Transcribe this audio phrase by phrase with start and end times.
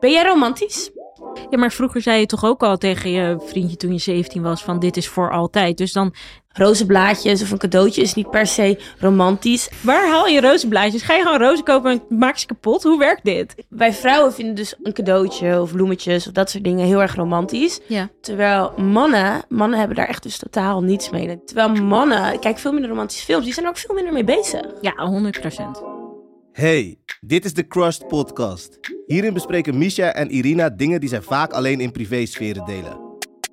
[0.00, 0.90] Ben jij romantisch?
[1.50, 4.62] Ja, maar vroeger zei je toch ook al tegen je vriendje toen je 17 was
[4.62, 5.78] van dit is voor altijd.
[5.78, 6.14] Dus dan,
[6.52, 9.70] Rozenblaadjes of een cadeautje is niet per se romantisch.
[9.82, 11.02] waar haal je rozenblaadjes?
[11.02, 12.82] Ga je gewoon rozen kopen en maak ze kapot?
[12.82, 13.54] Hoe werkt dit?
[13.68, 17.80] Wij vrouwen vinden dus een cadeautje of bloemetjes of dat soort dingen heel erg romantisch.
[17.86, 18.08] Ja.
[18.20, 21.44] Terwijl mannen, mannen hebben daar echt dus totaal niets mee.
[21.44, 24.66] Terwijl mannen, kijk veel minder romantische films, die zijn er ook veel minder mee bezig.
[24.80, 25.99] Ja, 100 procent.
[26.60, 28.78] Hey, dit is de Crushed Podcast.
[29.06, 33.00] Hierin bespreken Misha en Irina dingen die zij vaak alleen in privésferen delen.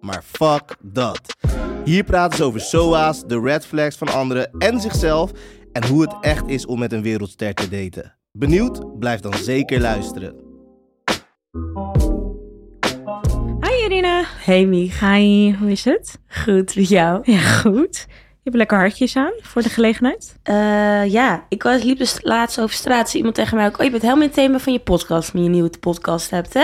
[0.02, 1.36] Maar fuck dat.
[1.84, 5.32] Hier praten ze over SOA's, de red flags van anderen en zichzelf
[5.72, 8.18] en hoe het echt is om met een wereldster te daten.
[8.32, 9.00] Benieuwd?
[9.00, 10.36] Blijf dan zeker luisteren.
[13.60, 14.24] Hi Irina.
[14.26, 16.20] Hey Mich, Hi, hoe is het?
[16.28, 17.32] goed met jou?
[17.32, 18.08] Ja, goed.
[18.48, 20.36] Je hebt lekker hartjes aan voor de gelegenheid.
[20.44, 23.84] Eh, ja, ik was, liep dus laatst over straat, zei iemand tegen mij ook, oh
[23.84, 26.64] je bent helemaal in het thema van je podcast, van je nieuwe podcast hebt hè?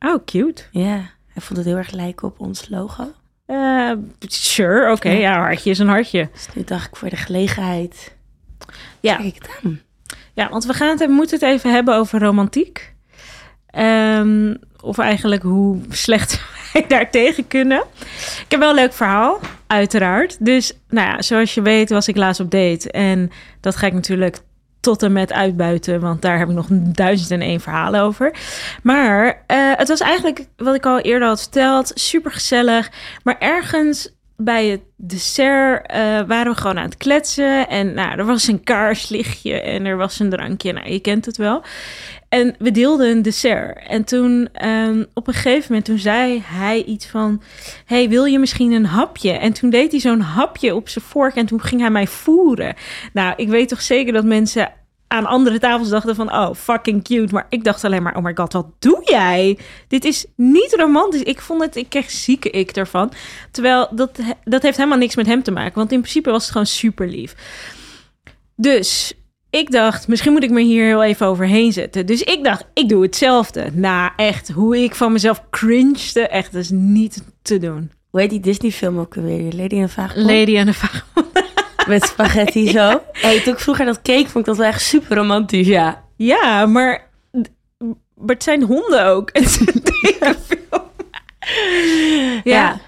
[0.00, 0.62] Oh, cute.
[0.70, 3.12] Ja, hij vond het heel erg lijken op ons logo.
[3.46, 5.08] Eh, sure, oké.
[5.10, 5.18] Ja.
[5.18, 6.28] Ja, hartje is een hartje.
[6.32, 8.14] Dus nu dacht ik voor de gelegenheid,
[9.00, 9.16] Ja.
[9.16, 9.80] kijk het aan.
[10.32, 12.94] Ja, want we gaan het, we moeten het even hebben over romantiek.
[13.66, 16.42] Ehm, of eigenlijk hoe slecht
[16.72, 17.82] wij daar tegen kunnen.
[18.44, 20.44] Ik heb wel een leuk verhaal, uiteraard.
[20.44, 22.90] Dus, nou ja, zoals je weet was ik laatst op date.
[22.90, 24.38] En dat ga ik natuurlijk
[24.80, 28.34] tot en met uitbuiten, want daar heb ik nog duizend en één verhalen over.
[28.82, 32.90] Maar eh, het was eigenlijk, wat ik al eerder had verteld, super gezellig.
[33.22, 34.14] Maar ergens
[34.44, 37.68] bij het dessert eh, waren we gewoon aan het kletsen.
[37.68, 40.72] En nou, er was een kaarslichtje en er was een drankje.
[40.72, 41.62] Nou, je kent het wel.
[42.28, 43.78] En we deelden een dessert.
[43.88, 47.42] En toen, ehm, op een gegeven moment, toen zei hij iets van...
[47.86, 49.30] hey, wil je misschien een hapje?
[49.30, 52.74] En toen deed hij zo'n hapje op zijn vork en toen ging hij mij voeren.
[53.12, 54.72] Nou, ik weet toch zeker dat mensen
[55.12, 56.32] aan andere tafels dachten van...
[56.32, 57.34] oh, fucking cute.
[57.34, 59.58] Maar ik dacht alleen maar, oh my god, wat doe jij?
[59.88, 61.22] Dit is niet romantisch.
[61.22, 63.12] Ik vond het, ik kreeg zieke ik ervan.
[63.50, 65.74] Terwijl, dat, dat heeft helemaal niks met hem te maken.
[65.74, 67.34] Want in principe was het gewoon super lief.
[68.56, 69.12] Dus
[69.50, 72.06] ik dacht, misschien moet ik me hier heel even overheen zetten.
[72.06, 73.70] Dus ik dacht, ik doe hetzelfde.
[73.72, 77.90] Nou, echt, hoe ik van mezelf cringede, echt, dat is niet te doen.
[78.10, 79.52] Hoe heet die Disney film ook weer?
[79.52, 80.26] Lady een Vagebond?
[80.26, 81.50] Lady en de.
[81.86, 83.00] Met spaghetti zo.
[83.12, 86.04] Hey, toen ik vroeger dat keek, vond ik dat wel echt super romantisch, ja.
[86.16, 87.10] Ja, maar,
[88.14, 89.30] maar het zijn honden ook.
[89.32, 90.90] Een tekenfilm.
[92.44, 92.80] Ja.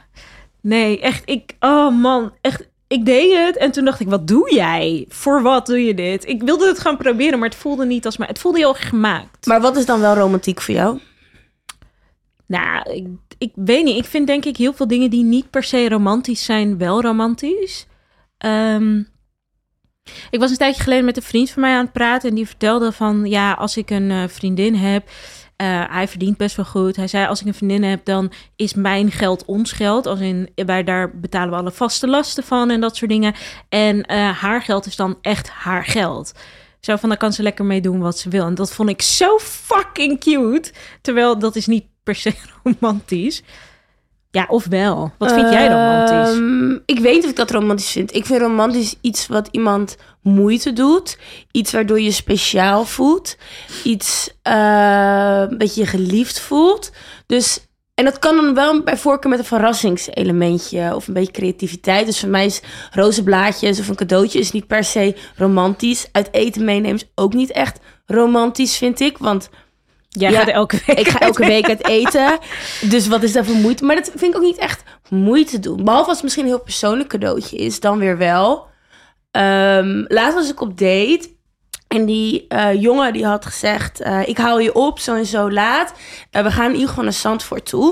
[0.60, 4.54] Nee, echt, ik, oh man, echt, ik deed het en toen dacht ik, wat doe
[4.54, 5.04] jij?
[5.08, 6.28] Voor wat doe je dit?
[6.28, 8.26] Ik wilde het gaan proberen, maar het voelde niet als mij.
[8.26, 9.46] Het voelde heel gemaakt.
[9.46, 11.00] Maar wat is dan wel romantiek voor jou?
[12.46, 13.06] Nou, ik,
[13.38, 13.96] ik weet niet.
[13.96, 17.86] Ik vind denk ik heel veel dingen die niet per se romantisch zijn, wel romantisch.
[18.44, 18.98] Ehm,
[20.30, 22.46] ik was een tijdje geleden met een vriend van mij aan het praten en die
[22.46, 25.08] vertelde van, ja, als ik een eh, vriendin heb,
[25.56, 26.96] eh, hij verdient best wel goed.
[26.96, 30.06] Hij zei, als ik een vriendin heb, dan is mijn geld ons geld.
[30.06, 33.34] Als in, wij daar betalen we alle vaste lasten van en dat soort dingen.
[33.68, 36.32] En eh, haar geld is dan echt haar geld.
[36.80, 38.46] Zo van, dan kan ze lekker mee doen wat ze wil.
[38.46, 40.72] En dat vond ik zo fucking cute.
[41.00, 43.42] Terwijl dat is niet per se romantisch.
[44.34, 45.12] Ja, of wel?
[45.18, 46.36] Wat vind jij romantisch?
[46.36, 48.14] Ehm, ik weet niet of ik dat romantisch vind.
[48.14, 51.18] Ik vind romantisch iets wat iemand moeite doet.
[51.50, 53.36] Iets waardoor je speciaal voelt.
[53.84, 56.90] Iets uh, dat je geliefd voelt.
[57.26, 62.06] Dus, en dat kan dan wel bij voorkeur met een verrassingselementje of een beetje creativiteit.
[62.06, 66.08] Dus voor mij is rozenblaadjes of een cadeautje is niet per se romantisch.
[66.12, 69.18] Uit eten meenemen is ook niet echt romantisch, vind ik.
[69.18, 69.48] Want
[70.18, 72.38] Jij ja, gaat elke week ik ga elke week uit eten.
[72.80, 73.84] Dus wat is daar voor moeite?
[73.84, 75.84] Maar dat vind ik ook niet echt moeite doen.
[75.84, 78.66] Behalve als het misschien een heel persoonlijk cadeautje is, dan weer wel.
[79.30, 81.32] Um, laatst was ik op date.
[81.88, 85.50] En die uh, jongen die had gezegd: uh, Ik haal je op, zo en zo
[85.50, 85.92] laat.
[86.32, 87.90] Uh, we gaan in ieder geval naar Zandvoort toe.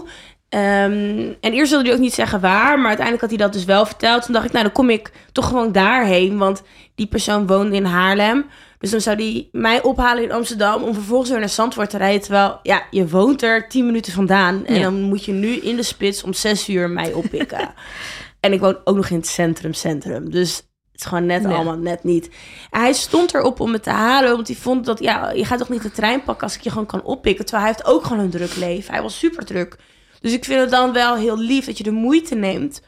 [0.54, 3.64] Um, en eerst wilde hij ook niet zeggen waar, maar uiteindelijk had hij dat dus
[3.64, 4.22] wel verteld.
[4.22, 6.62] Toen dacht ik, nou dan kom ik toch gewoon daarheen, want
[6.94, 8.46] die persoon woonde in Haarlem.
[8.82, 12.20] Dus dan zou die mij ophalen in Amsterdam om vervolgens weer naar Zandvoort te rijden.
[12.20, 14.66] Terwijl, ja, je woont er tien minuten vandaan.
[14.66, 14.82] En ja.
[14.82, 17.74] dan moet je nu in de spits om zes uur mij oppikken.
[18.40, 20.30] en ik woon ook nog in het centrum, centrum.
[20.30, 22.30] Dus het is gewoon net allemaal net niet.
[22.70, 25.58] En hij stond erop om me te halen, want hij vond dat, ja, je gaat
[25.58, 27.44] toch niet de trein pakken als ik je gewoon kan oppikken.
[27.44, 28.92] Terwijl hij heeft ook gewoon een druk leven.
[28.92, 29.76] Hij was super druk.
[30.20, 32.82] Dus ik vind het dan wel heel lief dat je de moeite neemt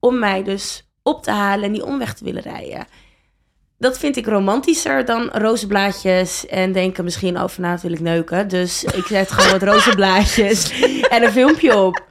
[0.00, 2.86] om mij dus op te halen en die omweg te willen rijden.
[3.80, 8.48] Dat vind ik romantischer dan rozenblaadjes en denken misschien over na wil ik neuken.
[8.48, 10.82] Dus ik zet gewoon wat rozenblaadjes
[11.14, 12.06] en een filmpje op.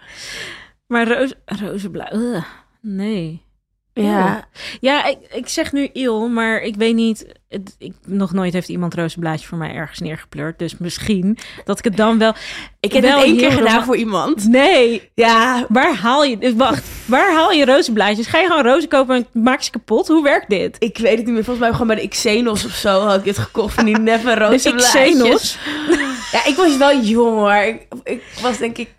[0.87, 2.43] Maar roze, rozenblaadjes,
[2.81, 3.45] nee.
[3.93, 4.47] Ja,
[4.79, 8.69] ja ik, ik zeg nu il, maar ik weet niet het, ik, nog nooit heeft
[8.69, 10.59] iemand rozenblaadje voor mij ergens neergepleurd.
[10.59, 12.33] Dus misschien dat ik het dan wel...
[12.79, 14.47] Ik heb wel het één keer gedaan voor iemand.
[14.47, 16.37] Nee, Ja, waar haal je...
[16.39, 18.27] eh, Wacht, waar haal je rozenblaadjes?
[18.27, 20.07] Ga je gewoon rozen kopen en maak ze kapot?
[20.07, 20.75] Hoe werkt dit?
[20.79, 21.43] ik weet het niet meer.
[21.43, 23.73] Volgens mij gewoon bij de Xenos of zo had ik dit gekocht.
[23.73, 25.57] Van die neffe De roze Xenos?
[26.31, 27.53] Ja, ik was wel jong hoor.
[27.53, 28.89] Ik, ik was denk ik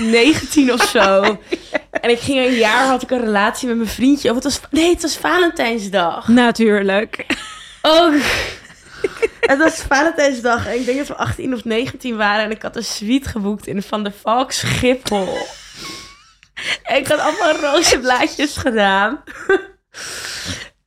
[0.00, 1.22] 19 of zo.
[2.00, 4.28] En ik ging een jaar, had ik een relatie met mijn vriendje.
[4.28, 6.28] Of het was, nee, het was Valentijnsdag.
[6.28, 7.26] Natuurlijk.
[7.82, 8.14] Oh,
[9.40, 10.66] het was Valentijnsdag.
[10.66, 12.44] En ik denk dat we 18 of 19 waren.
[12.44, 15.38] En ik had een suite geboekt in Van der Valk Schiphol.
[16.82, 19.22] En ik had allemaal roze blaadjes gedaan.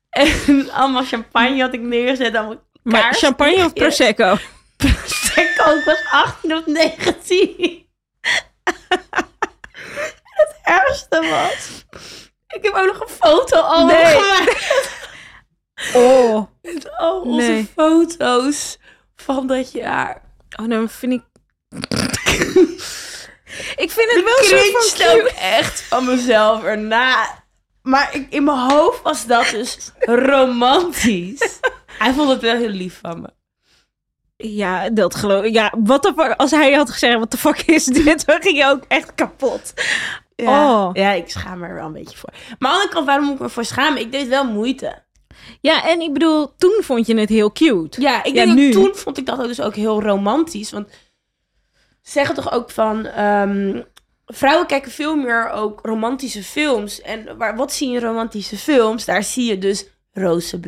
[0.10, 2.36] En allemaal champagne had ik neergezet.
[2.36, 4.38] Allemaal Maar champagne of prosecco?
[4.78, 7.86] Prosecco, ik was 18 of 19.
[10.24, 11.86] het ergste was...
[12.48, 14.06] Ik heb ook nog een foto al Nee.
[14.06, 14.92] gemaakt.
[15.94, 16.48] Oh.
[16.62, 17.72] Met al onze Nee.
[17.75, 18.78] foto's
[19.16, 20.22] van dat jaar.
[20.62, 21.22] Oh, dan vind ik...
[23.75, 25.31] ik vind het wel zo van cute.
[25.40, 27.42] echt van mezelf erna.
[27.81, 31.60] Maar ik, in mijn hoofd was dat dus romantisch.
[31.98, 33.30] Hij vond het wel heel lief van me.
[34.38, 35.54] Ja, dat geloof ik.
[35.54, 36.34] Ja, wat de fuck...
[36.38, 38.26] Als hij had gezegd, wat de fuck is dit?
[38.26, 39.74] Dan ging je ook echt kapot.
[40.36, 40.90] Ja, Oh.
[40.94, 42.30] ja, ik schaam me er wel een beetje voor.
[42.31, 44.02] Maar aan de andere kant, waarom moet ik me voor schamen?
[44.02, 45.04] Ik deed wel moeite.
[45.62, 48.01] Ja, en ik bedoel, toen vond je het heel cute.
[48.01, 48.72] Ja, ik denk nu.
[48.72, 50.72] toen vond ik dat ook dus ook heel romantisch.
[50.72, 50.88] Want
[52.01, 53.06] ze zeggen toch ook van...
[53.06, 53.81] ehm,
[54.25, 57.01] vrouwen kijken veel meer ook romantische films.
[57.01, 59.06] En waar, wat zie je in romantische films?
[59.06, 59.86] Daar zie je dus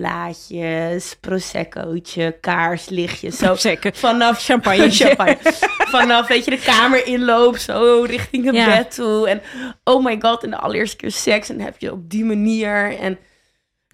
[0.06, 3.38] rozenblaadjes, proseccootje, kaarslichtjes.
[3.38, 3.94] Zo Zeker.
[3.95, 4.92] vanaf Champagne.
[5.01, 5.38] champagne.
[5.77, 8.66] Vanaf, weet je, de kamer inloop, zo richting het Ja.
[8.66, 9.30] bed toe.
[9.30, 9.42] En
[9.83, 11.50] oh my god, en de allereerste keer seks.
[11.50, 12.98] En heb je op die manier.
[13.00, 13.18] En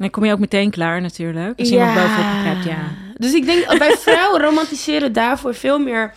[0.02, 1.60] Dan kom je ook meteen klaar natuurlijk.
[1.60, 2.92] Als iemand bovenop je krijgt, ja.
[3.14, 6.14] Dus ik denk, wij vrouwen romantiseren daarvoor veel meer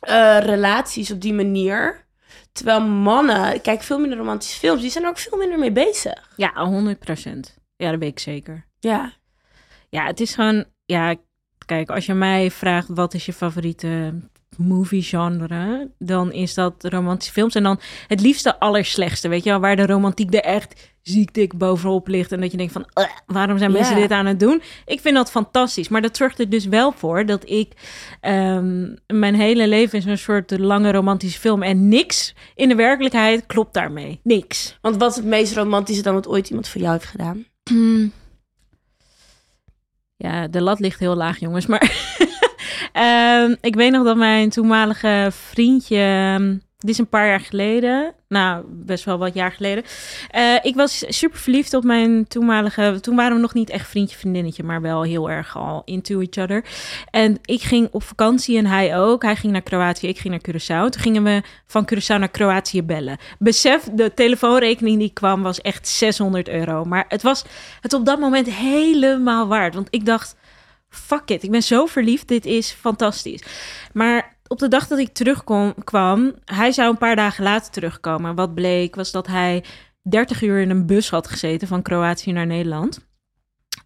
[0.00, 2.06] eh, relaties op die manier.
[2.52, 6.30] Terwijl mannen, kijk veel minder romantische films, die zijn er ook veel minder mee bezig.
[6.36, 7.38] Ja, 100%
[7.76, 8.66] Ja, dat weet ik zeker.
[8.80, 9.12] Ja.
[9.88, 10.64] Ja, het is gewoon...
[10.84, 11.14] Ja,
[11.66, 14.14] kijk, als je mij vraagt wat is je favoriete
[14.56, 17.54] movie genre, dan is dat romantische films.
[17.54, 21.34] En dan het liefst de allerslechtste, weet je wel, waar de romantiek er echt ziek
[21.34, 22.32] dik bovenop ligt.
[22.32, 24.62] En dat je denkt van, "Ugh, waarom zijn mensen dit aan het doen?
[24.86, 25.88] Ik vind dat fantastisch.
[25.88, 27.72] Maar dat zorgt er dus wel voor dat ik
[28.20, 31.62] ehm, mijn hele leven is een soort lange romantische film.
[31.62, 34.20] En niks in de werkelijkheid klopt daarmee.
[34.22, 34.78] Niks.
[34.80, 37.44] Want wat is het meest romantische dan wat ooit iemand voor jou heeft gedaan?
[40.16, 41.66] Ja, de lat ligt heel laag, jongens.
[41.66, 41.92] Maar
[42.92, 46.60] ehm, ik weet nog dat mijn toenmalige vriendje...
[46.78, 48.14] Dit is een paar jaar geleden.
[48.28, 49.84] Nou, best wel wat jaar geleden.
[50.30, 52.98] Eh, ik was super verliefd op mijn toenmalige...
[53.00, 54.62] Toen waren we nog niet echt vriendje, vriendinnetje...
[54.62, 56.64] maar wel heel erg al into each other.
[57.10, 59.22] En ik ging op vakantie en hij ook.
[59.22, 60.90] Hij ging naar Kroatië, ik ging naar Curaçao.
[60.90, 63.18] Toen gingen we van Curaçao naar Kroatië bellen.
[63.38, 66.84] Besef, de telefoonrekening die kwam was echt 600 euro.
[66.84, 67.44] Maar het was
[67.80, 69.74] het op dat moment helemaal waard.
[69.74, 70.36] Want ik dacht,
[70.88, 73.42] fuck it, ik ben zo verliefd, dit is fantastisch.
[73.92, 78.34] Maar op de dag dat ik terugkwam, kwam, hij zou een paar dagen later terugkomen.
[78.34, 79.64] Wat bleek was dat hij
[80.02, 83.06] 30 uur in een bus had gezeten van Kroatië naar Nederland.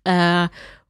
[0.03, 0.45] Eh,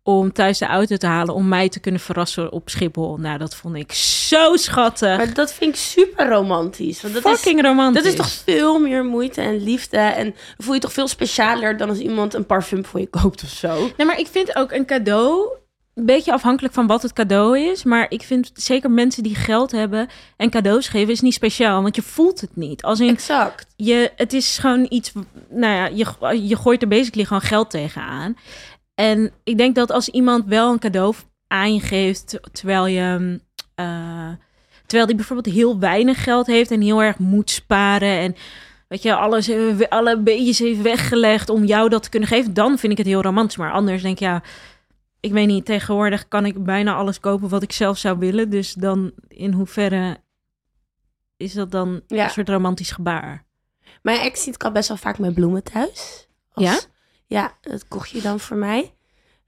[0.04, 3.16] om thuis de auto te halen om mij te kunnen verrassen op Schiphol.
[3.16, 5.16] Nou, dat vond ik zo schattig.
[5.16, 7.02] Maar dat vind ik super romantisch.
[7.02, 8.02] Want dat is, Fucking romantisch.
[8.02, 9.96] dat is toch veel meer moeite en liefde.
[9.96, 13.48] En voel je toch veel specialer dan als iemand een parfum voor je koopt of
[13.48, 13.90] zo.
[13.96, 15.48] Nee, maar ik vind ook een cadeau
[15.94, 17.84] een beetje afhankelijk van wat het cadeau is.
[17.84, 21.82] Maar ik vind zeker mensen die geld hebben en cadeaus geven is niet speciaal.
[21.82, 22.82] Want je voelt het niet.
[22.82, 23.66] Als in, Exact.
[23.76, 25.12] je, het is gewoon iets,
[25.48, 28.36] nou ja, je, je gooit er basically gewoon geld tegenaan.
[28.94, 31.14] En ik denk dat als iemand wel een cadeau
[31.46, 33.40] aan je geeft, terwijl je,
[33.74, 34.30] eh,
[34.86, 38.36] terwijl die bijvoorbeeld heel weinig geld heeft en heel erg moet sparen en
[38.88, 42.78] weet je, alles, eh, alle beetjes heeft weggelegd om jou dat te kunnen geven, dan
[42.78, 43.56] vind ik het heel romantisch.
[43.56, 44.42] Maar anders denk ik, ja,
[45.22, 48.50] ik weet niet, tegenwoordig kan ik bijna alles kopen wat ik zelf zou willen.
[48.50, 50.16] Dus dan in hoeverre
[51.36, 52.24] is dat dan Ja.
[52.24, 53.44] een soort romantisch gebaar?
[54.02, 56.28] Mijn ex ziet ik al best wel vaak met bloemen thuis.
[56.52, 56.78] Als- Ja?
[57.26, 58.94] Ja, dat kocht je dan voor mij.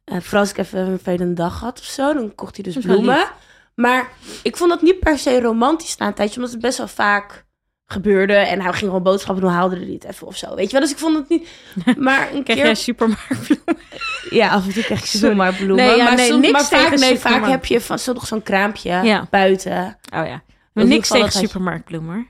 [0.04, 2.76] Eh vooral als ik even een vervelende dag had of zo, dan kocht hij dus
[2.84, 3.28] bloemen.
[3.74, 4.12] Maar
[4.42, 7.43] ik vond dat niet per se romantisch na een tijdje, omdat het best wel vaak
[7.86, 8.34] gebeurde.
[8.34, 10.54] En hij ging gewoon boodschappen doen, haalde er niet even of zo.
[10.54, 11.48] Weet je wel, dus ik vond het niet...
[11.98, 12.66] Maar een Krijg keer...
[12.66, 13.64] jij supermarktbloemen?
[14.30, 15.28] Ja, af en toe krijg je Sorry.
[15.28, 15.76] zomaar bloemen.
[15.86, 17.46] Nee, ja, maar nee, soms, niks maar vaak, tegen nee, vaak supermarkt.
[17.50, 19.26] heb je van, zo toch zo'n kraampje Ja.
[19.30, 19.98] buiten.
[20.14, 20.42] Oh ja.
[20.72, 22.28] Maar niks tegen supermarktbloemen.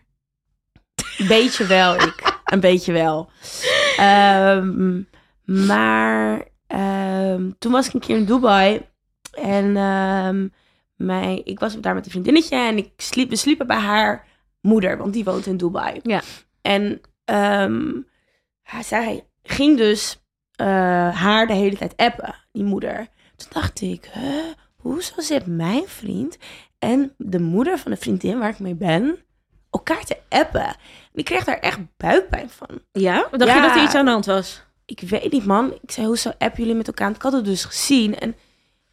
[1.19, 2.39] Een beetje wel, ik.
[2.45, 3.31] Een beetje wel.
[3.97, 5.03] Ehm,
[5.45, 8.81] maar ehm, toen was ik een keer in Dubai.
[9.33, 10.49] En ehm,
[10.97, 14.27] mijn, ik was daar met een vriendinnetje en ik sliep, we sliepen bij haar
[14.65, 16.01] moeder, want die woont in Dubai.
[16.03, 16.21] Ja.
[16.63, 17.01] En
[18.63, 20.19] haar- zij ging dus
[20.55, 20.67] eh,
[21.21, 23.09] haar de hele tijd appen, die moeder.
[23.37, 24.45] Toen dacht ik, huh,
[24.77, 26.39] hoezo zit mijn vriend
[26.79, 29.17] en de moeder van de vriendin waar ik mee ben
[29.71, 30.67] elkaar te appen?
[30.67, 30.77] En
[31.15, 32.69] ik kreeg daar echt buikpijn van.
[32.93, 33.29] Ja?
[33.31, 33.55] Dacht Ja.
[33.63, 34.63] je dat er iets aan de hand was?
[34.85, 35.73] Ik weet niet, man.
[35.83, 37.11] Ik zei, hoezo appen jullie met elkaar?
[37.11, 38.35] Ik had het dus gezien en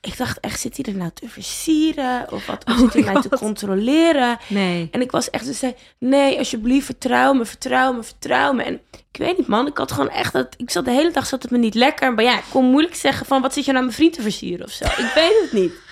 [0.01, 2.31] ik dacht echt, zit hij er nou te versieren?
[2.31, 2.65] Of wat?
[2.65, 4.37] Of Oh zit hij my mij te controleren?
[4.47, 4.87] Nee.
[4.91, 8.63] En ik was echt, ze zei, nee, alsjeblieft, vertrouw me, vertrouw me, vertrouw me.
[8.63, 8.81] En
[9.11, 11.41] ik weet niet, man, ik had gewoon echt, dat, ik zat de hele dag, zat
[11.41, 12.13] het me niet lekker.
[12.13, 14.65] Maar ja, ik kon moeilijk zeggen van, wat zit je nou mijn vriend te versieren
[14.65, 14.85] of zo?
[14.85, 15.73] Ik weet het niet.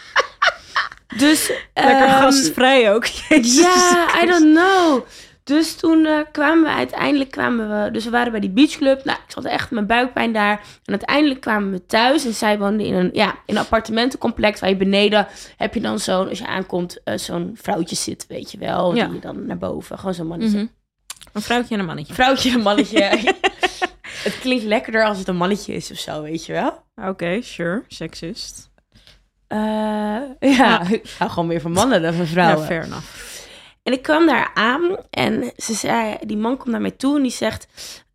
[1.18, 3.06] Dus, Lekker ehm, gastvrij ook.
[3.30, 3.60] Jezus.
[3.60, 5.06] ja, I don't know.
[5.50, 9.04] Dus toen eh, kwamen we uiteindelijk, kwamen we, dus we waren bij die beachclub.
[9.04, 10.52] Nou, ik zat echt mijn buikpijn daar.
[10.86, 14.70] En uiteindelijk kwamen we thuis en zij woonde in een, ja, in een appartementencomplex waar
[14.70, 15.28] je beneden
[15.58, 18.96] heb je dan zo'n, als je aankomt, eh, zo'n vrouwtje zit, weet je wel.
[18.96, 19.06] Ja.
[19.06, 20.58] Die je dan naar boven, gewoon zo'n mannetje.
[20.58, 20.68] Mhm.
[21.34, 22.14] Een vrouwtje en een mannetje.
[22.14, 23.04] Vrouwtje, een mannetje.
[24.28, 26.84] het klinkt lekkerder als het een mannetje is of zo, weet je wel.
[27.10, 27.84] Oké, sure.
[27.88, 28.70] Seksist.
[29.48, 29.58] Eh,
[30.58, 30.84] ja,
[31.18, 32.60] hou gewoon meer van mannen dan van vrouwen.
[32.60, 33.39] Ja, fair enough.
[33.90, 37.22] En ik kwam daar aan en ze zei, die man komt naar mij toe en
[37.22, 37.68] die zegt,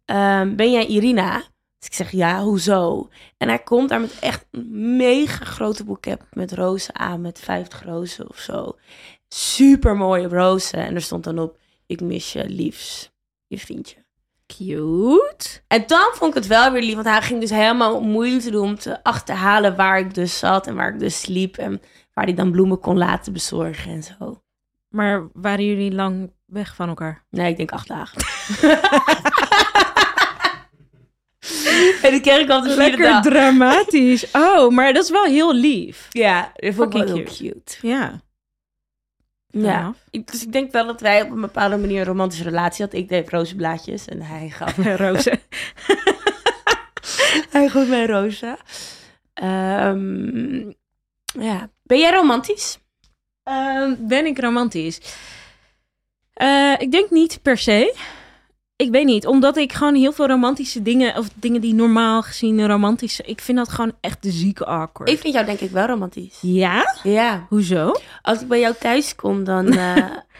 [0.04, 1.36] ehm, ben jij Irina?
[1.78, 3.08] Dus ik zeg, ja, hoezo?
[3.36, 7.84] En hij komt daar met echt een mega grote boeket met rozen aan, met 50
[7.84, 8.76] rozen of zo.
[9.28, 10.78] Super mooie rozen.
[10.78, 13.10] En er stond dan op, ik mis je liefs,
[13.46, 13.96] je vriendje.
[14.46, 15.62] Cute.
[15.66, 18.64] En dan vond ik het wel weer lief, want hij ging dus helemaal moeite doen
[18.64, 21.56] om te achterhalen waar ik dus zat en waar ik dus sliep.
[21.56, 21.80] En
[22.12, 24.43] waar hij dan bloemen kon laten bezorgen en zo.
[24.94, 27.24] Maar waren jullie lang weg van elkaar?
[27.30, 28.22] Nee, ik denk acht dagen.
[32.02, 33.22] en dan kreeg ik al de vierde Lekker dag.
[33.22, 34.30] dramatisch.
[34.32, 36.06] Oh, maar dat is wel heel lief.
[36.10, 37.76] Ja, dat vond ik wel heel cute.
[37.80, 38.22] Ja.
[39.46, 39.94] Ja.
[40.10, 43.00] Ik, dus ik denk wel dat wij op een bepaalde manier een romantische relatie hadden.
[43.00, 45.00] Ik deed rozenblaadjes en hij gaf, enough.
[45.00, 45.40] Roze.
[47.50, 48.56] hij gaf mij rozen.
[49.34, 50.70] Ehm,
[51.40, 51.70] ja.
[51.82, 52.78] Ben jij romantisch?
[53.44, 55.00] Ehm, ben ik romantisch?
[56.32, 57.94] Eh, ik denk niet per se.
[58.76, 62.66] Ik weet niet, omdat ik gewoon heel veel romantische dingen, of dingen die normaal gezien
[62.66, 65.10] romantisch ik vind dat gewoon echt de zieke awkward.
[65.10, 66.38] Ik vind jou denk ik wel romantisch.
[66.40, 66.94] Ja?
[67.02, 67.46] Ja.
[67.48, 67.94] Hoezo?
[68.22, 69.96] Als ik bij jou thuis kom, dan eh,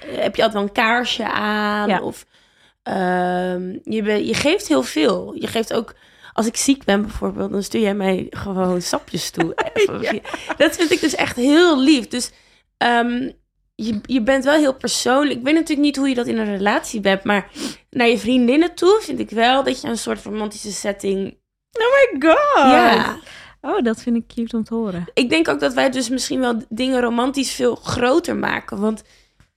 [0.07, 1.89] heb je altijd wel een kaarsje aan.
[1.89, 2.01] Ja.
[2.01, 2.27] Of
[2.83, 5.35] ehm, je, je geeft heel veel.
[5.39, 5.95] Je geeft ook,
[6.33, 9.55] als ik ziek ben bijvoorbeeld, dan stuur jij mij gewoon sapjes toe.
[10.57, 12.09] Dat vind ik dus echt heel lief.
[12.09, 12.31] Dus
[12.85, 13.31] ehm,
[13.75, 15.39] je, je bent wel heel persoonlijk.
[15.39, 17.51] Ik weet natuurlijk niet hoe je dat in een relatie bent, maar
[17.91, 21.37] naar je vriendinnen toe vind ik wel dat je een soort romantische setting.
[21.73, 22.71] Oh my god!
[22.71, 23.17] Ja.
[23.61, 25.05] Oh, dat vind ik cute om te horen.
[25.15, 28.81] ik denk ook dat wij dus misschien wel dingen romantisch veel groter maken.
[28.81, 29.01] Want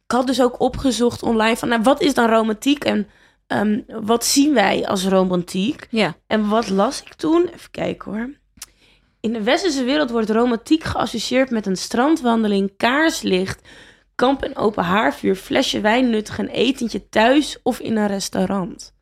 [0.05, 3.07] ik had dus ook opgezocht online van, nou, wat is dan romantiek en
[3.47, 5.87] ehm, wat zien wij als romantiek?
[5.89, 6.15] Ja.
[6.27, 7.49] En wat las ik toen?
[7.53, 8.29] Even kijken hoor.
[9.19, 13.67] In de westerse wereld wordt romantiek geassocieerd met een strandwandeling, kaarslicht,
[14.15, 18.95] kamp en open haarvuur, flesje wijn nuttig en etentje thuis of in een restaurant.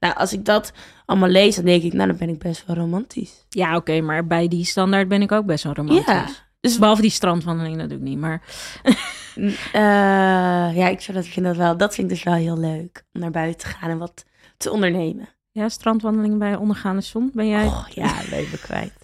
[0.00, 0.72] Nou, als ik dat
[1.06, 3.46] allemaal lees, dan denk ik, nou, dan ben ik best wel romantisch.
[3.48, 6.06] Ja, oké, maar bij die standaard ben ik ook best wel romantisch.
[6.06, 6.26] Ja.
[6.60, 8.42] Dus behalve die strandwandeling natuurlijk niet, maar...
[9.72, 11.76] Eh, ja, ik vind dat, vind dat wel.
[11.76, 13.04] Dat vind ik dus wel heel leuk.
[13.12, 14.24] Om naar buiten te gaan en wat
[14.56, 15.28] te ondernemen.
[15.50, 17.66] Ja, strandwandeling bij ondergaande zon, ben jij...
[17.66, 18.99] Oh ja, leven kwijt.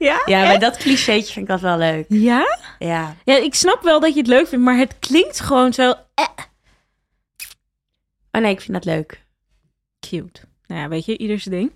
[0.00, 0.22] Ja?
[0.26, 2.04] Ja, bij dat clichétje vind ik dat wel leuk.
[2.08, 2.58] Ja?
[2.78, 3.16] Ja.
[3.24, 5.94] Ja, ik snap wel dat je het leuk vindt, maar het klinkt gewoon zo
[8.32, 9.24] Oh nee, ik vind dat leuk.
[10.08, 10.40] cute.
[10.66, 11.72] Nou ja, weet je, ieders ding.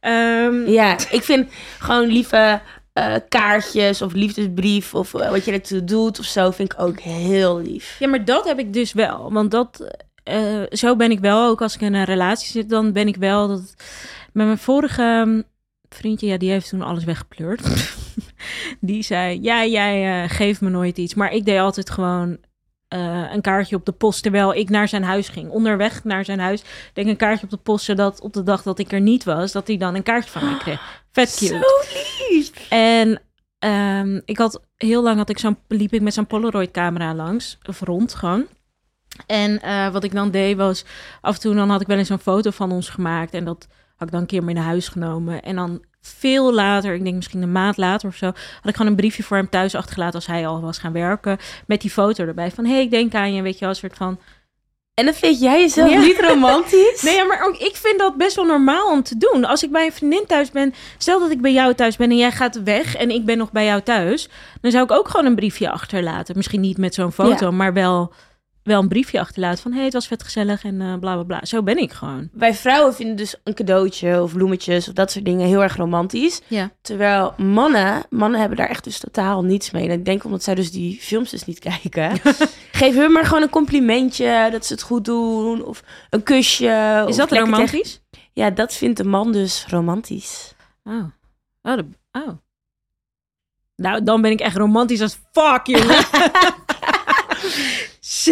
[0.00, 2.60] Ehm, Ja, ik vind gewoon lieve
[2.92, 7.00] eh, kaartjes of liefdesbrief of eh, wat je ertoe doet of zo, vind ik ook
[7.00, 7.96] heel lief.
[7.98, 9.32] Ja, maar dat heb ik dus wel.
[9.32, 11.48] Want dat, eh, zo ben ik wel.
[11.48, 13.48] Ook als ik in een relatie zit, dan ben ik wel.
[13.48, 13.74] Dat,
[14.32, 15.42] met mijn vorige ehm,
[15.88, 17.62] vriendje, ja, die heeft toen alles weggepleurd.
[18.80, 21.14] die zei, ja, jij eh, geeft me nooit iets.
[21.14, 22.38] Maar ik deed altijd gewoon
[22.88, 25.50] eh, een kaartje op de post terwijl ik naar zijn huis ging.
[25.50, 26.62] Onderweg naar zijn huis
[26.92, 29.24] deed ik een kaartje op de post, zodat op de dag dat ik er niet
[29.24, 31.02] was, dat hij dan een kaartje van mij kreeg.
[31.12, 31.54] Vet cute.
[31.54, 32.68] Zo lief.
[32.68, 33.20] En
[33.58, 37.58] ehm, ik had heel lang had ik zo'n liep ik met zo'n Polaroid camera langs
[37.68, 38.46] of rond gewoon.
[39.26, 40.84] En eh, wat ik dan deed was
[41.20, 43.68] af en toe dan had ik wel eens een foto van ons gemaakt en dat
[43.96, 45.42] had ik dan een keer mee naar huis genomen.
[45.42, 48.34] En dan veel later, ik denk misschien een maand later of zo, had
[48.64, 51.80] ik gewoon een briefje voor hem thuis achtergelaten als hij al was gaan werken met
[51.80, 54.18] die foto erbij van hey ik denk aan je, weet je wel, een soort van
[54.94, 56.00] En dan vind jij jezelf Ja.
[56.00, 57.02] niet romantisch?
[57.08, 59.44] Nee, maar ook ik vind dat best wel normaal om te doen.
[59.44, 62.16] Als ik bij een vriendin thuis ben, stel dat ik bij jou thuis ben en
[62.16, 64.28] jij gaat weg en ik ben nog bij jou thuis,
[64.60, 66.36] dan zou ik ook gewoon een briefje achterlaten.
[66.36, 67.50] Misschien niet met zo'n foto, Ja.
[67.50, 68.12] maar wel,
[68.64, 71.22] wel een briefje achterlaten van hé, hey, het was vet gezellig en eh, bla bla
[71.22, 71.44] bla.
[71.44, 72.28] Zo ben ik gewoon.
[72.32, 76.40] Wij vrouwen vinden dus een cadeautje of bloemetjes of dat soort dingen heel erg romantisch.
[76.46, 76.70] Ja.
[76.80, 79.88] Terwijl mannen, mannen hebben daar echt dus totaal niets mee.
[79.88, 82.12] En ik denk omdat zij dus die films dus niet kijken.
[82.72, 85.64] Geef hun maar gewoon een complimentje, dat ze het goed doen.
[85.64, 87.04] Of een kusje.
[87.08, 87.70] Is dat romantisch?
[87.70, 90.54] tegen- Ja, dat vindt de man dus romantisch.
[90.84, 91.04] Oh.
[91.62, 91.78] Oh,
[92.12, 92.28] oh.
[93.76, 96.04] Nou, dan ben ik echt romantisch als fuck, jongen.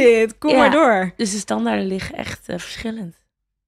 [0.00, 0.56] Shit, kom Ja.
[0.56, 1.12] maar door.
[1.16, 3.16] Dus de standaarden liggen echt eh, verschillend.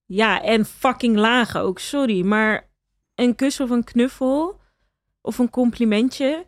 [0.07, 2.25] Ja, en fucking laag ook, sorry.
[2.25, 2.69] Maar
[3.15, 4.61] een kus of een knuffel
[5.21, 6.47] of een complimentje...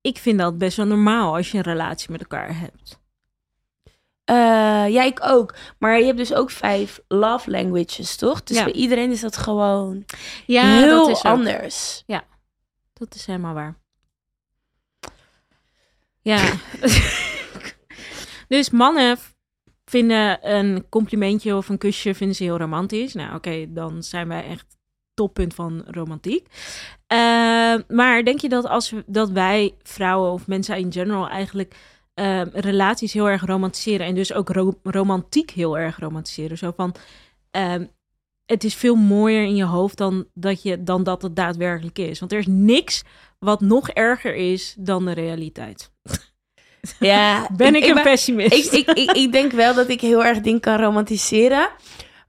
[0.00, 3.00] Ik vind dat best wel normaal als je een relatie met elkaar hebt.
[4.24, 4.34] Eh,
[4.88, 5.54] ja, ik ook.
[5.78, 8.42] Maar je hebt dus ook vijf love languages, toch?
[8.42, 8.64] Dus Ja.
[8.64, 10.04] bij iedereen is dat gewoon
[10.46, 12.02] Ja, heel dat is ook- anders.
[12.94, 13.74] Dat is helemaal waar.
[16.22, 16.52] Ja.
[18.52, 19.18] dus mannen
[19.84, 23.14] vinden een complimentje of een kusje vinden ze heel romantisch.
[23.14, 24.76] Nou, oké, dan zijn wij echt
[25.14, 26.46] toppunt van romantiek.
[27.06, 31.74] Eh, maar denk je dat als dat wij vrouwen of mensen in general eigenlijk
[32.14, 36.58] eh, relaties heel erg romantiseren en dus ook ro- romantiek heel erg romantiseren?
[36.58, 36.94] Zo van,
[37.50, 37.86] ehm,
[38.44, 42.18] het is veel mooier in je hoofd dan dat, je, dan dat het daadwerkelijk is.
[42.18, 43.02] Want er is niks
[43.38, 45.90] wat nog erger is dan de realiteit.
[46.98, 48.52] Ja, Ben ik, een ben- pessimist?
[48.52, 51.68] ik, ik, ik, ik denk wel dat ik heel erg dingen kan romantiseren.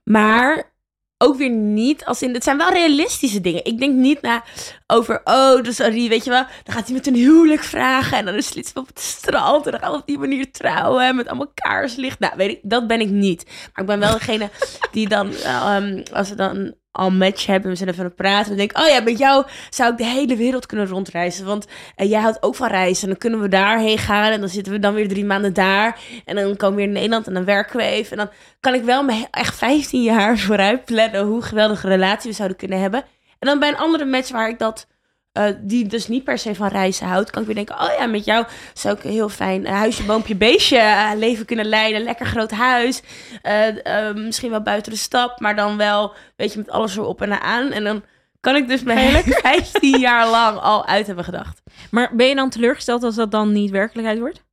[0.04, 0.72] Maar
[1.18, 2.34] ook weer niet als in...
[2.34, 3.64] Het zijn wel realistische dingen.
[3.64, 4.44] Ik denk niet na
[4.86, 5.20] over...
[5.24, 6.44] Oh, dus Arie, weet je wel...
[6.64, 8.18] Dan gaat hij met een huwelijk vragen.
[8.18, 9.64] En dan slitsen we op het strand.
[9.64, 11.16] En dan gaan we op die manier trouwen.
[11.16, 12.18] Met allemaal kaarslicht.
[12.18, 13.44] Nou, weet ik, dat ben ik niet.
[13.44, 14.50] Maar ik ben wel degene
[14.92, 15.34] die dan...
[15.34, 17.70] ehm, als we dan al match hebben...
[17.70, 18.48] We zijn even aan het praten.
[18.48, 18.78] Dan denk.
[18.78, 21.46] Oh ja, met jou zou ik de hele wereld kunnen rondreizen.
[21.46, 23.02] Want en jij houdt ook van reizen.
[23.02, 24.32] En dan kunnen we daarheen gaan.
[24.32, 25.98] En dan zitten we dan weer drie maanden daar.
[26.24, 27.26] En dan komen we weer in Nederland.
[27.26, 28.10] En dan werken we even.
[28.10, 31.24] En dan kan ik wel me echt 15 jaar vooruit plannen.
[31.24, 33.04] Hoe geweldige relatie we zouden kunnen hebben.
[33.38, 34.86] En dan bij een andere match waar ik dat.
[35.34, 38.06] Eh, die dus niet per se van reizen houdt, kan ik weer denken: oh ja,
[38.06, 42.02] met jou zou ik een heel fijn huisje, boompje, beestje eh, leven kunnen leiden.
[42.02, 43.02] Lekker groot huis.
[43.42, 47.22] Eh, eh, misschien wel buiten de stad, maar dan wel, weet je, met alles erop
[47.22, 47.70] en aan.
[47.70, 48.02] En dan
[48.40, 51.62] kan ik dus mijn 15 jaar lang al uit hebben gedacht.
[51.90, 54.44] Maar ben je dan teleurgesteld als dat dan niet werkelijkheid wordt?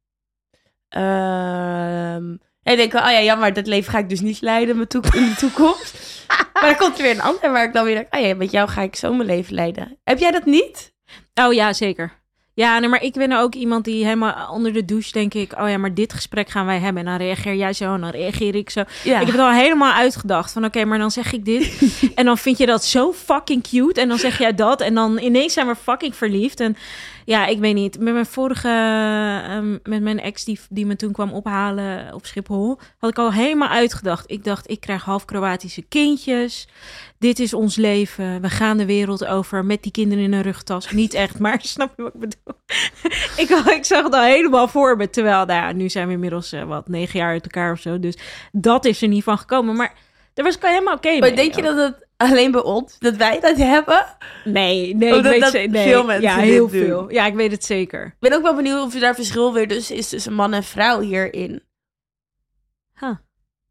[0.90, 4.82] Ehm en ik denk, oh ja, jammer, dat leven ga ik dus niet leiden in
[4.82, 6.11] de toekomst.
[6.54, 8.52] Maar dan komt er weer een ander waar ik dan weer denk, oh ja, met
[8.52, 10.00] jou ga ik zo mijn leven leiden.
[10.04, 10.94] Heb jij dat niet?
[11.34, 12.22] Oh ja, zeker.
[12.54, 15.54] Ja, nee, maar ik ben ook iemand die helemaal onder de douche denk ik...
[15.60, 17.06] oh ja, maar dit gesprek gaan wij hebben.
[17.06, 18.84] En dan reageer jij zo en dan reageer ik zo.
[19.04, 19.20] Ja.
[19.20, 20.52] Ik heb het al helemaal uitgedacht.
[20.52, 21.92] Van oké, maar dan zeg ik dit.
[22.16, 24.02] en dan vind je dat zo fucking cute.
[24.02, 24.82] En dan zeg jij dat.
[24.82, 26.60] En dan ineens zijn we fucking verliefd.
[26.60, 26.78] En
[27.26, 28.00] ja, ik weet niet.
[28.00, 28.68] Met mijn vorige...
[29.48, 32.80] ehm, met mijn ex die, die me toen kwam ophalen op Schiphol...
[32.98, 34.32] had ik al helemaal uitgedacht.
[34.32, 36.68] Ik dacht, ik krijg half Kroatische kindjes.
[37.18, 38.42] Dit is ons leven.
[38.42, 40.92] We gaan de wereld over met die kinderen in een rugtas.
[40.92, 42.62] Niet echt, maar snap je wat ik bedoel?
[43.38, 45.10] ik, ik zag het al helemaal voor me.
[45.10, 48.00] Terwijl, nou ja, nu zijn we inmiddels eh, wat negen jaar uit elkaar of zo.
[48.00, 48.18] Dus
[48.52, 49.76] dat is er niet van gekomen.
[49.76, 49.94] Maar
[50.34, 51.20] daar was ik al helemaal oké mee.
[51.20, 54.06] Maar denk je dat het alleen bij ons, dat wij dat hebben?
[54.44, 55.84] Nee, nee, ik weet ze- nee.
[55.90, 56.80] veel mensen Ja, heel doen.
[56.82, 57.12] veel.
[57.12, 58.06] Ja, ik weet het zeker.
[58.06, 60.64] Ik ben ook wel benieuwd of er daar verschil weer dus is tussen man en
[60.64, 61.64] vrouw hierin.
[63.00, 63.16] Huh.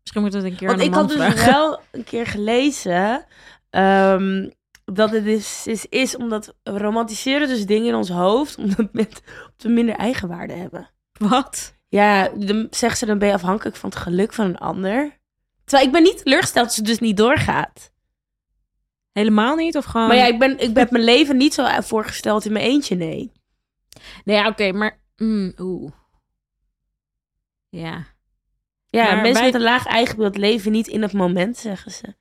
[0.00, 1.52] Misschien moet dat een keer Want aan ik had dus vragen.
[1.52, 3.24] wel een keer gelezen
[3.70, 4.48] ehm,
[4.84, 9.08] dat het is, is, is omdat we romantiseren dus dingen in ons hoofd omdat we
[9.56, 10.90] we minder eigenwaarde hebben.
[11.12, 11.74] Wat?
[11.88, 15.18] Ja, dan zegt ze dan ben je afhankelijk van het geluk van een ander.
[15.64, 17.89] Terwijl ik ben niet teleurgesteld dat ze dus niet doorgaat.
[19.12, 19.76] Helemaal niet?
[19.76, 20.06] Of gewoon...
[20.06, 23.32] Maar ja, ik ben, ik ben mijn leven niet zo voorgesteld in mijn eentje, nee.
[24.24, 25.00] Nee, ja, oké, maar...
[25.16, 25.92] Mm, Oeh.
[27.68, 28.06] Ja.
[28.86, 32.14] Ja, Maar mensen met een laag eigenbeeld leven niet in het moment, zeggen ze.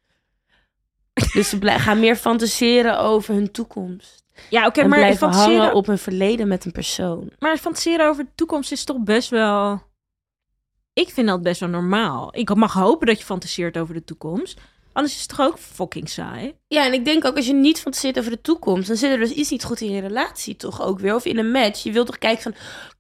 [1.34, 4.24] Dus ze gaan meer fantaseren over hun toekomst.
[4.50, 7.32] Ja, oké, maar blijven fantaseren, hangen op hun verleden met een persoon.
[7.40, 9.88] maar fantaseren over de toekomst is toch best wel...
[10.94, 12.36] Ik vind dat best wel normaal.
[12.36, 14.62] Ik mag hopen dat je fantaseert over de toekomst.
[15.00, 16.56] Anders is het toch ook fucking saai?
[16.68, 19.18] Ja, en ik denk ook als je niet fantaseert over de toekomst, dan zit er
[19.18, 21.16] dus iets niet goed in je relatie toch ook weer.
[21.16, 21.84] Of in een match.
[21.84, 22.56] Je wilt toch kijken van,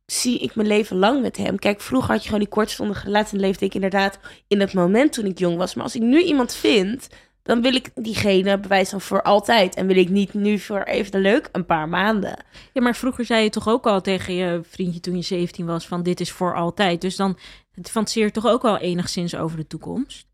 [0.06, 1.60] zie ik mijn leven lang met hem?
[1.60, 5.14] Kijk, vroeger had je gewoon die kortstondige relatie en leefde ik inderdaad in het moment
[5.14, 5.74] toen ik jong was.
[5.74, 7.08] Maar als ik nu iemand vind,
[7.44, 9.76] dan wil ik diegene bewijs van voor altijd.
[9.76, 12.44] En wil ik niet nu voor even de leuk een paar maanden.
[12.74, 15.88] Ja, maar vroeger zei je toch ook al tegen je vriendje toen je 17 was
[15.88, 17.02] van dit is voor altijd.
[17.02, 17.38] Dus dan
[17.72, 20.29] het fantaseert toch ook wel enigszins over de toekomst.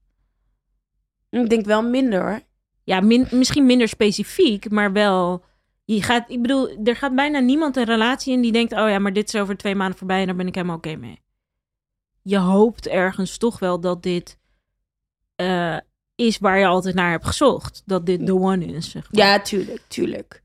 [1.44, 2.42] Ik denk wel minder hoor.
[2.84, 5.44] Ja, min- misschien minder specifiek, maar wel.
[5.86, 9.00] Je gaat, ik bedoel, er gaat bijna niemand een relatie in die denkt: oh ja,
[9.00, 11.22] maar dit is over twee maanden voorbij en daar ben ik helemaal oké mee.
[12.22, 14.38] Je hoopt ergens toch wel dat dit
[15.36, 15.78] eh,
[16.16, 17.82] is waar je altijd naar hebt gezocht.
[17.86, 18.90] Dat dit the one is.
[18.90, 19.26] Zeg maar.
[19.26, 20.44] Ja, tuurlijk, tuurlijk.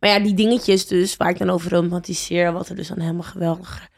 [0.00, 3.22] Maar ja, die dingetjes dus, waar ik dan over romantiseer, wat er dus dan helemaal
[3.22, 3.88] geweldig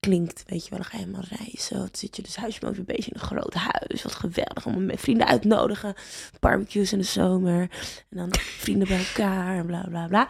[0.00, 0.44] klinkt.
[0.46, 1.76] Weet je wel, dan ga je helemaal reizen.
[1.76, 4.02] Dan zit je dus huisje een beetje in een groot huis.
[4.02, 5.94] Wat geweldig, allemaal met vrienden uitnodigen.
[6.40, 7.60] Barbecues in de zomer.
[8.08, 10.28] En dan vrienden bij elkaar en bla bla bla.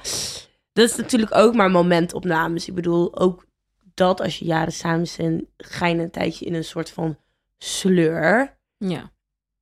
[0.73, 2.69] Dat is natuurlijk ook maar momentopnames.
[2.69, 3.47] Ik bedoel, ook
[3.95, 7.17] dat als je jaren samen bent, ga je een tijdje in een soort van
[7.59, 8.57] sleur.
[8.79, 9.11] ja.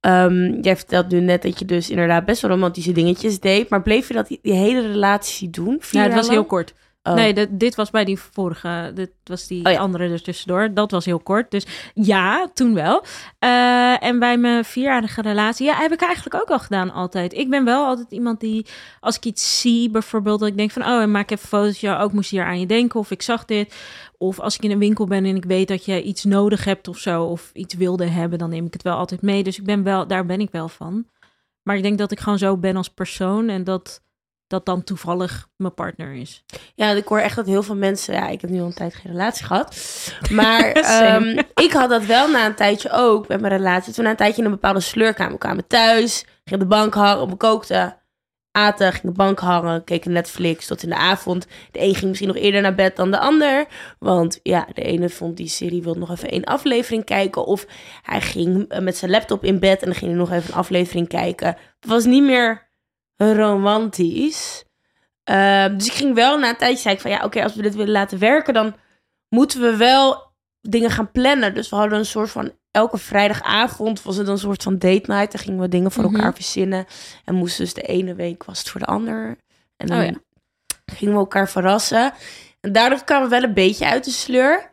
[0.00, 3.68] Ehm, jij vertelt nu net dat je dus inderdaad best wel romantische dingetjes deed.
[3.68, 5.80] Maar bleef je dat die, die hele relatie doen?
[5.90, 6.74] Ja, het was heel kort.
[7.06, 7.14] Oh.
[7.14, 8.90] Nee, dit, dit was bij die vorige.
[8.94, 9.78] Dit was die Oh ja.
[9.78, 10.74] andere er tussendoor.
[10.74, 11.50] Dat was heel kort.
[11.50, 13.04] Dus ja, toen wel.
[13.38, 17.32] Eh, en bij mijn vierjarige relatie, ja, heb ik eigenlijk ook al gedaan altijd.
[17.32, 18.66] Ik ben wel altijd iemand die,
[19.00, 21.80] als ik iets zie, bijvoorbeeld, dat ik denk van, oh, en maak even foto's.
[21.80, 23.00] Ja, ook moest hier aan je denken.
[23.00, 23.74] Of ik zag dit.
[24.18, 26.88] Of als ik in een winkel ben en ik weet dat je iets nodig hebt
[26.88, 29.42] of zo, of iets wilde hebben, dan neem ik het wel altijd mee.
[29.42, 31.06] Dus ik ben wel, daar ben ik wel van.
[31.62, 34.02] Maar ik denk dat ik gewoon zo ben als persoon en dat
[34.46, 36.44] dat dan toevallig mijn partner is.
[36.74, 38.14] Ja, ik hoor echt dat heel veel mensen...
[38.14, 39.76] Ja, ik heb nu al een tijd geen relatie gehad.
[40.30, 43.92] Maar ehm, ik had dat wel na een tijdje ook met mijn relatie.
[43.92, 46.24] Toen na een tijdje in een bepaalde sleurkamer we kwamen thuis.
[46.44, 47.96] Ging op de bank hangen, we kookten.
[48.50, 51.46] Aten, ging op de bank hangen, keken Netflix tot in de avond.
[51.70, 53.66] De een ging misschien nog eerder naar bed dan de ander.
[53.98, 57.46] Want ja, de ene vond die serie wil nog even één aflevering kijken.
[57.46, 57.66] Of
[58.02, 60.58] hij ging eh, met zijn laptop in bed en dan ging hij nog even een
[60.58, 61.46] aflevering kijken.
[61.46, 62.65] Het was niet meer
[63.16, 64.64] romantisch.
[65.24, 67.62] Ehm, dus ik ging wel na een tijdje zei ik van ja, oké, als we
[67.62, 68.76] dit willen laten werken, dan
[69.28, 70.24] moeten we wel
[70.60, 71.54] dingen gaan plannen.
[71.54, 75.32] Dus we hadden een soort van elke vrijdagavond was het een soort van date night.
[75.32, 76.14] Dan gingen we dingen voor Mhm.
[76.14, 76.86] elkaar verzinnen.
[77.24, 79.36] En moesten dus de ene week was het voor de ander.
[79.76, 80.12] En dan Oh ja.
[80.92, 82.12] gingen we elkaar verrassen.
[82.60, 84.70] En daardoor kwamen we wel een beetje uit de sleur.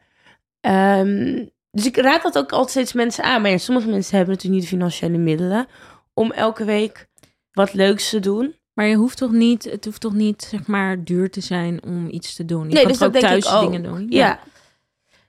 [0.60, 3.42] Ehm, dus ik raad dat ook altijd steeds mensen aan.
[3.42, 5.68] Maar ja, sommige mensen hebben natuurlijk niet de financiële middelen
[6.14, 7.08] om elke week
[7.54, 8.56] wat leuks te doen.
[8.74, 12.10] Maar je hoeft toch niet, het hoeft toch niet, zeg maar, duur te zijn om
[12.10, 12.68] iets te doen.
[12.68, 13.62] Je Nee, kan dus ook thuis ook.
[13.72, 14.06] dingen doen.
[14.10, 14.40] Ja.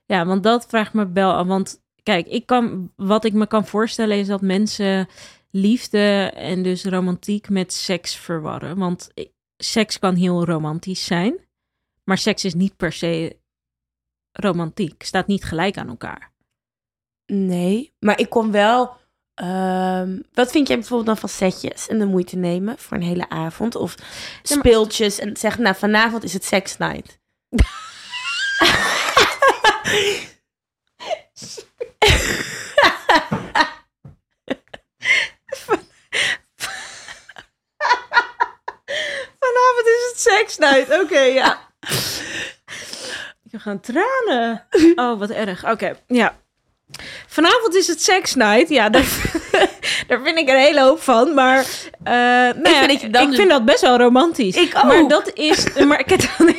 [0.07, 1.47] Ja, want dat vraagt me wel.
[1.47, 5.09] Want kijk, ik kan, wat ik me kan voorstellen is dat mensen
[5.51, 8.79] liefde en dus romantiek met seks verwarren.
[8.79, 9.11] Want
[9.57, 11.37] seks kan heel romantisch zijn,
[12.05, 13.37] maar seks is niet per se
[14.33, 15.03] romantiek.
[15.03, 16.33] Staat niet gelijk aan elkaar.
[17.27, 18.97] Nee, maar ik kom wel.
[19.35, 23.29] Ehm, wat vind jij bijvoorbeeld dan van setjes en de moeite nemen voor een hele
[23.29, 23.75] avond?
[23.77, 23.95] Of
[24.43, 27.19] speeltjes en zeggen, nou, vanavond is het sex night.
[39.39, 41.01] Vanavond is het seksnight.
[41.03, 41.59] Oké, ja.
[43.51, 44.67] Ik ga tranen.
[44.95, 45.71] Oh, wat erg.
[45.71, 46.37] Oké, ja.
[47.35, 48.69] Vanavond is het seksnight.
[48.69, 49.07] Ja, daar,
[50.09, 51.35] daar vind ik een hele hoop van.
[51.35, 51.67] Maar
[52.03, 52.13] eh,
[52.63, 54.57] nou ja, vind dan ik vind dat best wel romantisch.
[54.57, 54.85] Ik ook.
[54.85, 55.73] Maar dat is...
[55.87, 56.55] Maar dan,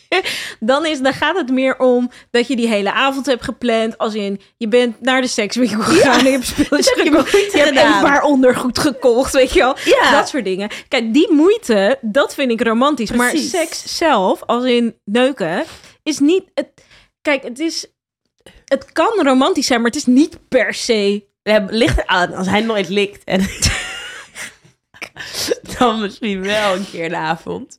[0.60, 3.98] dan, is, dan gaat het meer om dat je die hele avond hebt gepland.
[3.98, 6.18] Als in, je bent naar de sekswinkel gegaan.
[6.18, 7.06] en je hebt speeltjes heb
[7.52, 9.76] je hebt een paar ondergoed gekocht, weet je wel.
[9.84, 10.10] Ja.
[10.10, 10.70] Dat soort dingen.
[10.88, 13.10] Kijk, die moeite, dat vind ik romantisch.
[13.10, 13.52] Precies.
[13.52, 15.64] Maar seks zelf, als in neuken,
[16.02, 16.44] is niet...
[16.54, 16.68] Het,
[17.22, 17.86] kijk, het is...
[18.68, 21.26] Het kan romantisch zijn, maar het is niet per se...
[21.68, 23.24] Ligt eraan als hij nooit likt.
[23.24, 23.40] En
[25.78, 27.76] dan misschien wel een keer de avond.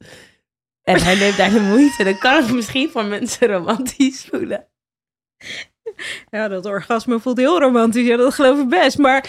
[0.83, 2.03] En hij neemt daar de moeite.
[2.03, 4.67] Dan kan het misschien voor mensen romantisch voelen.
[6.29, 8.07] Ja, dat orgasme voelt heel romantisch.
[8.07, 8.97] Ja, dat geloof ik best.
[8.97, 9.25] Maar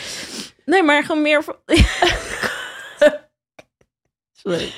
[0.64, 1.44] nee, maar gewoon meer...
[1.44, 1.56] van-
[4.42, 4.72] Sorry.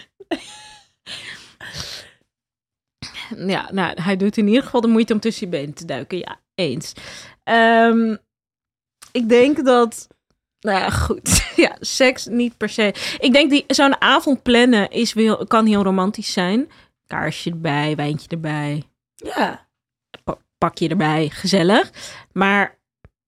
[3.37, 6.19] Ja, nou, hij doet in ieder geval de moeite om tussen je benen te duiken.
[6.19, 6.93] Ja, eens.
[7.45, 8.17] Ehm,
[9.13, 10.09] ik denk dat...
[10.61, 11.41] Nou ja, goed.
[11.57, 12.95] Ja, seks niet per se.
[13.19, 16.71] Ik denk die zo'n avond plannen is wel, kan heel romantisch zijn.
[17.07, 18.83] Kaarsje erbij, wijntje erbij,
[19.15, 19.69] Ja.
[20.25, 21.91] pa- pakje erbij, gezellig.
[22.33, 22.79] Maar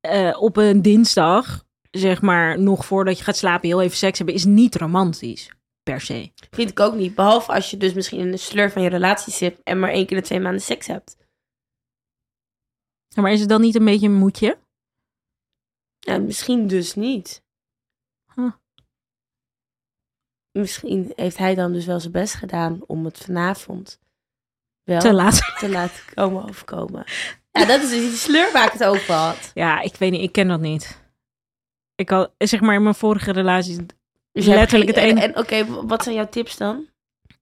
[0.00, 4.36] eh, op een dinsdag, zeg maar, nog voordat je gaat slapen, heel even seks hebben,
[4.36, 5.50] is niet romantisch
[5.82, 6.32] per se.
[6.50, 7.14] Vind ik ook niet.
[7.14, 10.06] Behalve als je dus misschien in de sleur van je relatie zit en maar één
[10.06, 11.16] keer de twee maanden seks hebt.
[13.14, 14.58] Maar is het dan niet een beetje een moedje?
[15.98, 17.42] Ja, misschien dus niet.
[18.34, 18.52] Huh.
[20.52, 24.00] Misschien heeft hij dan dus wel zijn best gedaan om het vanavond
[24.82, 25.54] wel Te laat.
[25.58, 27.04] te laten komen overkomen.
[27.50, 29.50] Ja, dat is dus die sleur waar ik het over had.
[29.54, 31.02] Ja, ik weet niet, ik ken dat niet.
[31.94, 33.78] Ik had, zeg maar, in mijn vorige relaties...
[34.32, 36.88] Dus Letterlijk het een- En, en oké, wat zijn jouw tips dan?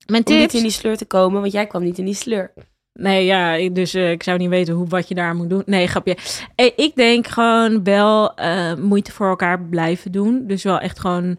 [0.06, 0.54] Mijn Om niet tips?
[0.54, 2.52] in die sleur te komen, want jij kwam niet in die sleur.
[2.92, 5.62] Nee, ja, ik- dus eh, ik zou niet weten hoe, wat je daar moet doen.
[5.66, 6.16] Nee, grapje.
[6.54, 10.46] Eh, ik denk gewoon wel eh, moeite voor elkaar blijven doen.
[10.46, 11.38] Dus wel echt gewoon...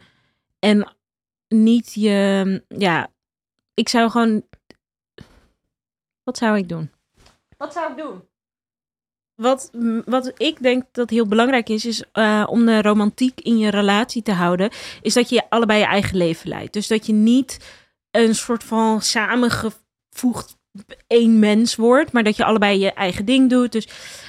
[0.59, 0.95] En
[1.47, 2.63] niet je...
[2.67, 3.07] Ja,
[3.73, 4.43] ik zou gewoon...
[6.23, 6.91] Wat zou ik doen?
[7.57, 8.21] Wat zou ik doen?
[9.35, 9.69] Wat,
[10.05, 12.03] wat ik denk dat heel belangrijk is, is
[12.45, 14.69] om de romantiek in je relatie te houden,
[15.01, 16.73] is dat je allebei je eigen leven leidt.
[16.73, 17.73] Dus dat je niet
[18.11, 20.57] een soort van samengevoegd
[21.07, 23.71] één mens wordt, maar dat je allebei je eigen ding doet.
[23.71, 23.87] Dus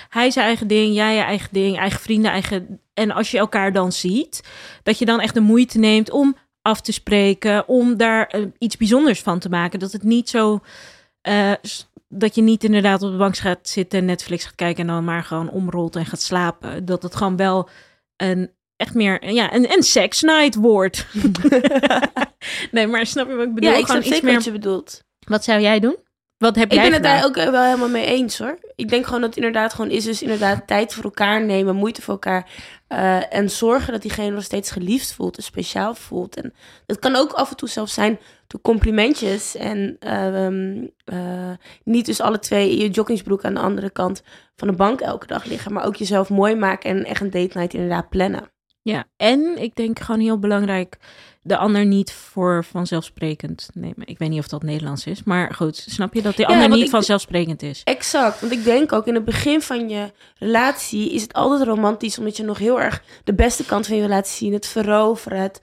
[0.09, 2.81] hij zijn eigen ding, jij je eigen ding, eigen vrienden, eigen.
[2.95, 4.43] En als je elkaar dan ziet,
[4.83, 8.77] dat je dan echt de moeite neemt om af te spreken, om daar eh, iets
[8.77, 9.79] bijzonders van te maken.
[9.79, 10.61] Dat het niet zo.
[11.21, 11.53] eh,
[12.09, 15.23] dat je niet inderdaad op de bank gaat zitten, Netflix gaat kijken en dan maar
[15.25, 16.85] gewoon omrolt en gaat slapen.
[16.85, 17.69] Dat het gewoon wel
[18.17, 21.07] een echt meer ja, een, een sex night wordt.
[22.71, 23.71] nee, maar snap je wat ik bedoel?
[23.71, 24.35] ja, ik gewoon snap iets meer.
[24.35, 25.05] wat je bedoelt.
[25.27, 25.97] Wat zou jij doen?
[26.39, 27.17] Wat heb Ik jij ben het gedaan?
[27.17, 28.59] daar ook eh, wel helemaal mee eens hoor.
[28.75, 32.03] Ik denk gewoon dat het inderdaad gewoon is dus inderdaad tijd voor elkaar nemen, moeite
[32.03, 32.51] voor elkaar.
[32.89, 36.37] eh, en zorgen dat diegene nog steeds geliefd voelt en speciaal voelt.
[36.37, 36.55] En
[36.87, 39.57] dat kan ook af en toe zelfs zijn door complimentjes.
[39.57, 41.53] En ehm, eh,
[41.85, 44.23] niet dus alle twee in je joggingsbroek aan de andere kant
[44.57, 45.73] van de bank elke dag liggen.
[45.73, 48.53] Maar ook jezelf mooi maken en echt een date night inderdaad plannen.
[48.83, 50.97] Ja, en ik denk gewoon heel belangrijk
[51.47, 54.07] de ander niet voor vanzelfsprekend nemen.
[54.07, 56.69] Ik weet niet of dat Nederlands is, maar goed, snap je dat de Ja, ander
[56.69, 57.81] niet ik- vanzelfsprekend is?
[57.85, 62.19] Exact, want ik denk ook in het begin van je relatie is het altijd romantisch,
[62.19, 65.39] omdat je nog heel erg de beste kant van je relatie ziet, het veroveren.
[65.41, 65.61] Het,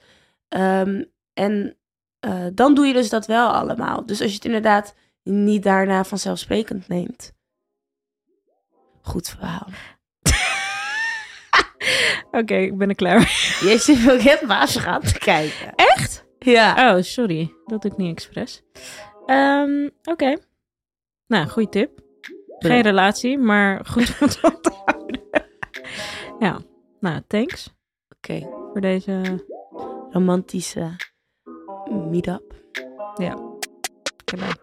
[0.48, 1.02] ehm,
[1.34, 1.76] en
[2.20, 4.06] eh, dan doe je dus dat wel allemaal.
[4.06, 7.32] Dus als je het inderdaad niet daarna vanzelfsprekend neemt.
[9.02, 9.66] Goed verhaal.
[12.40, 13.16] Oké, ik ben er klaar.
[13.16, 13.70] mee.
[13.72, 15.74] Je zit ook het baasje aan te kijken.
[15.74, 16.24] Echt?
[16.38, 16.94] Ja.
[16.96, 18.62] Oh, sorry, dat doe ik niet expres.
[19.26, 20.36] Ehm, Oké.
[21.26, 22.00] Nou, goede tip.
[22.58, 22.82] Geen Ja.
[22.82, 25.20] relatie, maar goed om te onthouden.
[26.38, 26.60] ja,
[27.00, 27.74] nou, thanks
[28.16, 28.40] Oké,
[28.72, 29.44] voor deze.
[30.10, 30.96] romantische
[32.10, 32.54] meet-up.
[33.14, 33.34] Oké,
[34.24, 34.60] bye.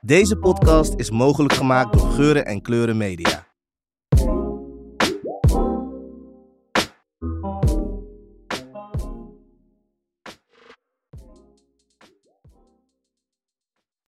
[0.00, 3.45] Deze podcast is mogelijk gemaakt door Geuren en Kleuren Media.